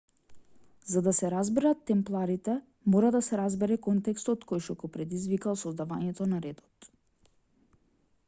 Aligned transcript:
за 0.91 1.01
да 1.07 1.11
се 1.17 1.27
разберет 1.31 1.81
темпларите 1.89 2.55
мора 2.95 3.11
да 3.15 3.21
се 3.27 3.37
разбере 3.41 3.77
контекстот 3.87 4.47
којшто 4.53 4.75
го 4.83 4.91
предизвикал 4.95 5.59
создавањето 5.65 6.27
на 6.33 6.41
редот 6.47 6.89